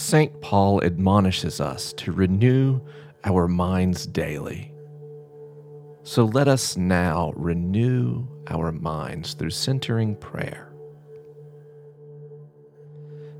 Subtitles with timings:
[0.00, 0.40] St.
[0.40, 2.80] Paul admonishes us to renew
[3.22, 4.72] our minds daily.
[6.04, 10.72] So let us now renew our minds through centering prayer.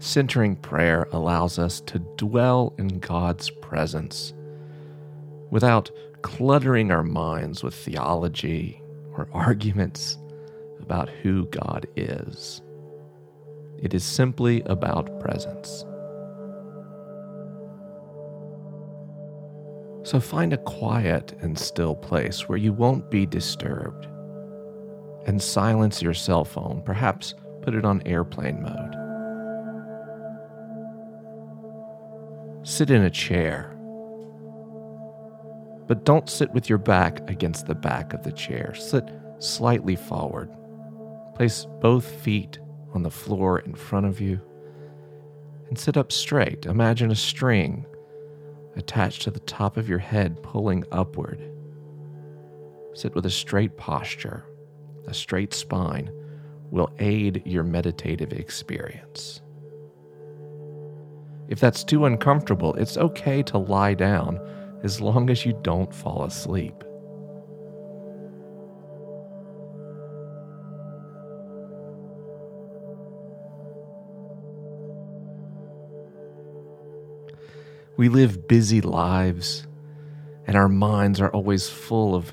[0.00, 4.34] Centering prayer allows us to dwell in God's presence
[5.52, 8.82] without cluttering our minds with theology
[9.12, 10.18] or arguments
[10.80, 12.62] about who God is.
[13.80, 15.84] It is simply about presence.
[20.08, 24.06] So find a quiet and still place where you won't be disturbed
[25.26, 26.80] and silence your cell phone.
[26.82, 28.94] Perhaps put it on airplane mode.
[32.66, 33.76] Sit in a chair,
[35.86, 38.74] but don't sit with your back against the back of the chair.
[38.74, 39.04] Sit
[39.40, 40.50] slightly forward.
[41.34, 42.58] Place both feet
[42.94, 44.40] on the floor in front of you
[45.68, 46.64] and sit up straight.
[46.64, 47.84] Imagine a string
[48.78, 51.40] attached to the top of your head pulling upward.
[52.94, 54.44] Sit with a straight posture.
[55.06, 56.10] A straight spine
[56.70, 59.40] will aid your meditative experience.
[61.48, 64.38] If that's too uncomfortable, it's okay to lie down
[64.82, 66.84] as long as you don't fall asleep.
[77.98, 79.66] We live busy lives,
[80.46, 82.32] and our minds are always full of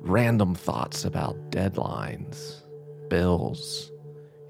[0.00, 2.62] random thoughts about deadlines,
[3.08, 3.92] bills,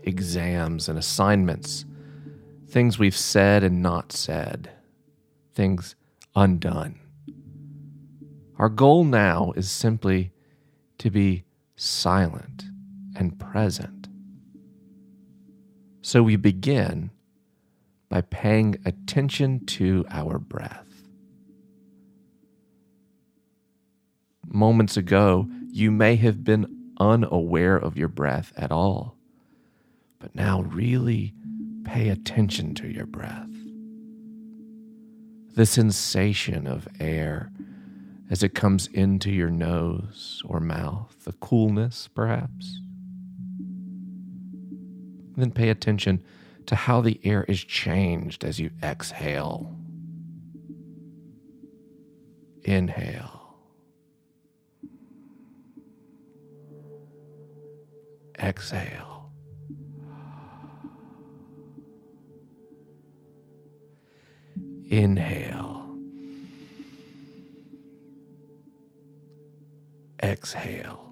[0.05, 1.85] exams, and assignments,
[2.69, 4.71] things we've said and not said,
[5.53, 5.97] things
[6.37, 7.01] undone.
[8.57, 10.31] Our goal now is simply
[10.99, 11.43] to be
[11.75, 12.63] silent
[13.17, 14.07] and present.
[16.03, 17.11] So we begin
[18.13, 21.09] by paying attention to our breath.
[24.47, 29.17] Moments ago, you may have been unaware of your breath at all,
[30.19, 31.33] but now really
[31.85, 33.49] pay attention to your breath.
[35.55, 37.51] The sensation of air
[38.29, 42.79] as it comes into your nose or mouth, the coolness perhaps.
[45.35, 46.23] Then pay attention
[46.67, 49.75] to how the air is changed as you exhale.
[52.65, 53.57] Inhale.
[58.39, 59.31] Exhale.
[64.89, 65.97] Inhale.
[70.23, 71.12] Exhale.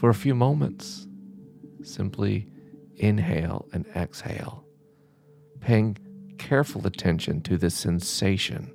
[0.00, 1.06] For a few moments.
[1.82, 2.48] Simply
[2.96, 4.64] inhale and exhale,
[5.60, 5.98] paying
[6.38, 8.72] careful attention to the sensation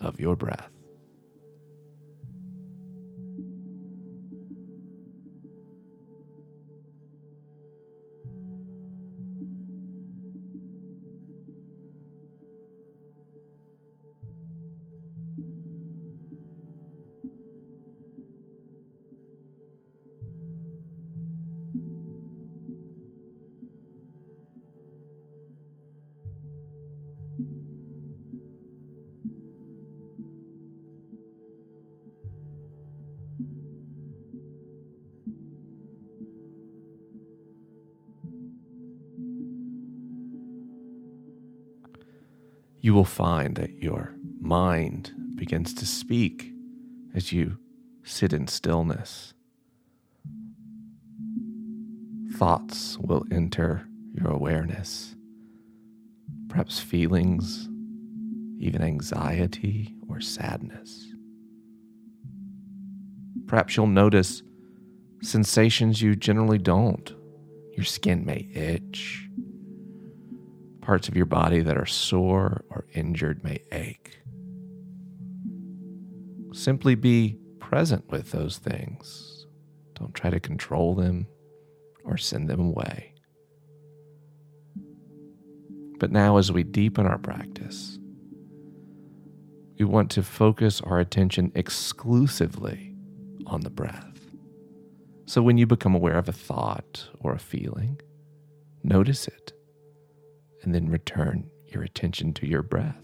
[0.00, 0.70] of your breath.
[42.90, 46.52] You will find that your mind begins to speak
[47.14, 47.56] as you
[48.02, 49.32] sit in stillness.
[52.34, 55.14] Thoughts will enter your awareness,
[56.48, 57.68] perhaps feelings,
[58.58, 61.06] even anxiety or sadness.
[63.46, 64.42] Perhaps you'll notice
[65.22, 67.14] sensations you generally don't.
[67.76, 69.28] Your skin may itch,
[70.90, 74.18] Parts of your body that are sore or injured may ache.
[76.52, 79.46] Simply be present with those things.
[79.94, 81.28] Don't try to control them
[82.02, 83.14] or send them away.
[86.00, 88.00] But now, as we deepen our practice,
[89.78, 92.96] we want to focus our attention exclusively
[93.46, 94.18] on the breath.
[95.26, 98.00] So when you become aware of a thought or a feeling,
[98.82, 99.52] notice it
[100.62, 102.98] and then return your attention to your breath.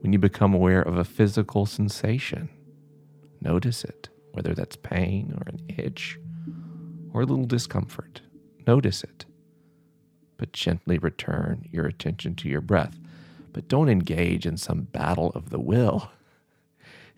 [0.00, 2.48] When you become aware of a physical sensation,
[3.40, 6.18] notice it, whether that's pain or an itch
[7.12, 8.20] or a little discomfort.
[8.66, 9.24] Notice it,
[10.36, 12.98] but gently return your attention to your breath.
[13.52, 16.10] But don't engage in some battle of the will.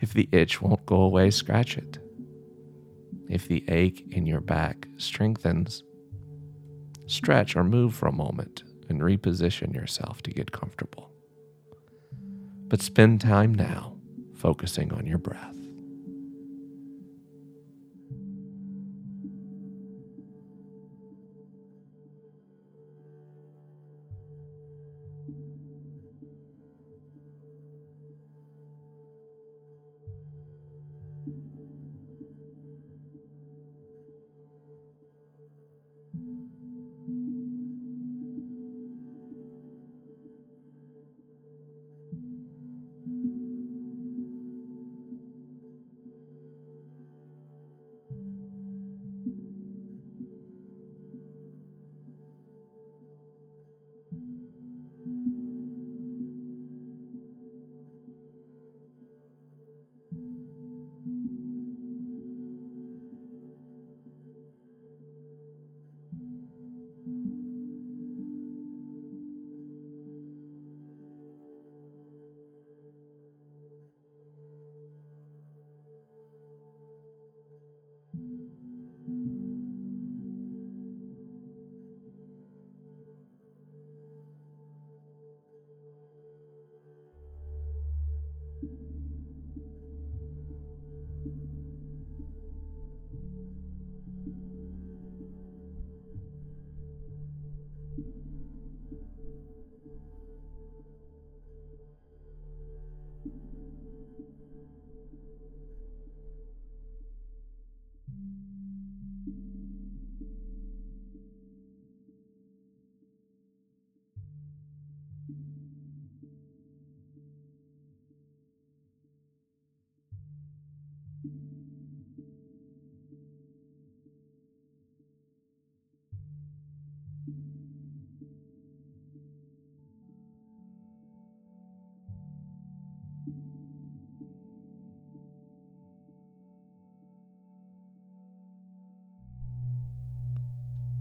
[0.01, 1.99] If the itch won't go away, scratch it.
[3.29, 5.83] If the ache in your back strengthens,
[7.09, 11.11] stretch or move for a moment and reposition yourself to get comfortable.
[12.69, 13.97] But spend time now
[14.35, 15.58] focusing on your breath.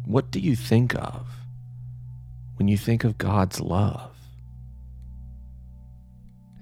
[0.08, 1.28] What do you think of
[2.56, 4.16] when you think of God's love?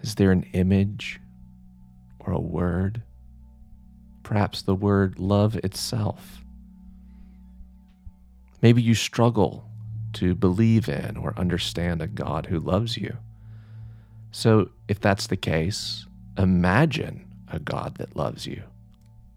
[0.02, 1.20] Is there an image
[2.18, 3.04] or a word?
[4.24, 6.42] Perhaps the word love itself.
[8.64, 9.70] Maybe you struggle
[10.14, 13.16] to believe in or understand a God who loves you.
[14.32, 18.64] So, if that's the case, imagine a God that loves you.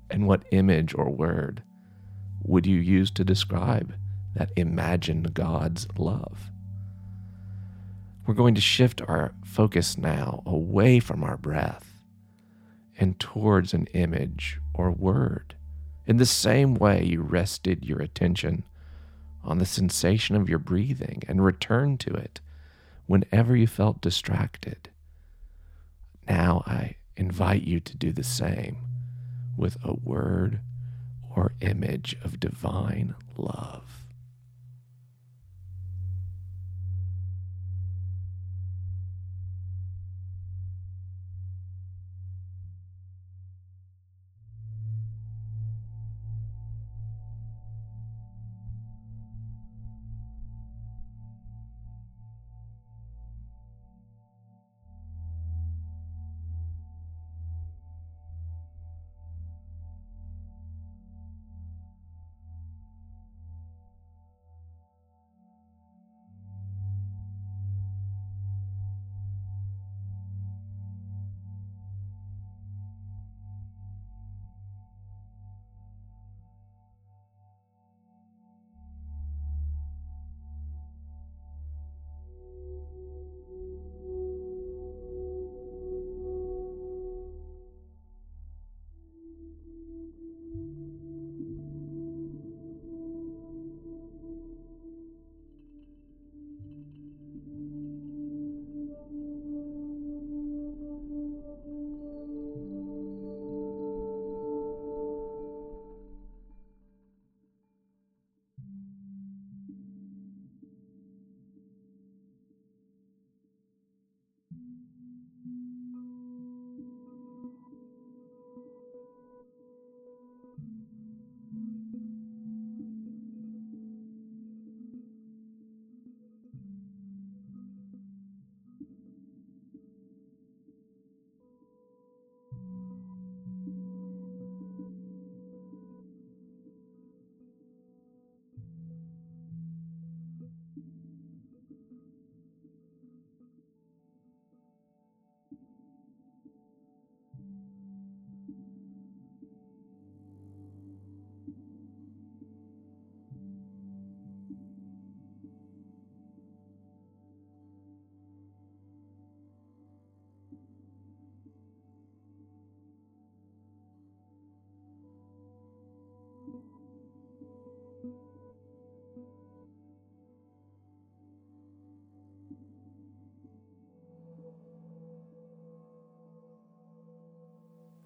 [0.09, 1.63] And what image or word
[2.43, 3.95] would you use to describe
[4.35, 6.51] that imagined God's love?
[8.27, 11.95] We're going to shift our focus now away from our breath
[12.99, 15.55] and towards an image or word.
[16.07, 18.65] In the same way you rested your attention
[19.43, 22.41] on the sensation of your breathing and returned to it
[23.07, 24.91] whenever you felt distracted.
[26.29, 28.77] Now I invite you to do the same
[29.57, 30.61] with a word
[31.39, 33.98] or image of divine love.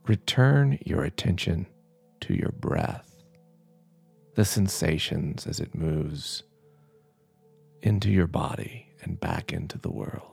[0.07, 1.67] Return your attention
[2.21, 3.23] to your breath,
[4.35, 6.43] the sensations as it moves
[7.83, 10.32] into your body and back into the world.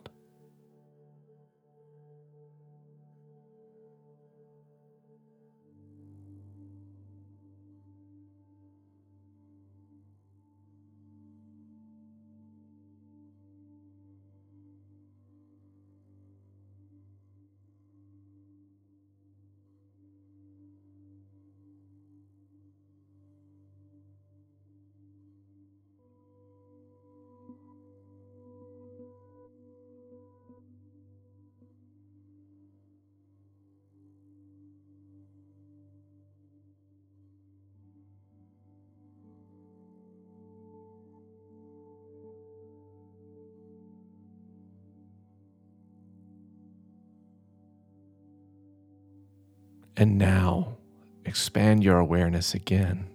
[49.99, 50.77] And now
[51.25, 53.09] expand your awareness again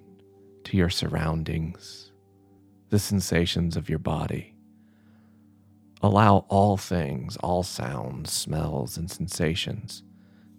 [0.65, 2.13] to your surroundings,
[2.91, 4.55] the sensations of your body.
[6.03, 10.03] Allow all things, all sounds, smells, and sensations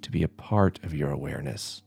[0.01, 1.83] to be a part of your awareness.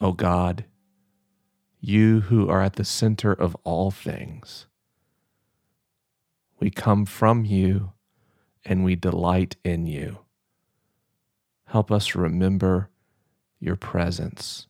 [0.00, 0.64] O God,
[1.80, 4.66] you who are at the center of all things.
[6.58, 7.92] We come from you
[8.64, 10.18] and we delight in you.
[11.66, 12.90] Help us remember
[13.58, 14.66] your presence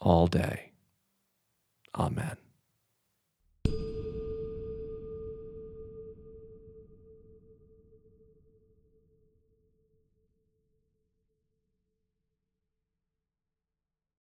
[0.00, 0.72] all day.
[1.96, 2.36] Amen.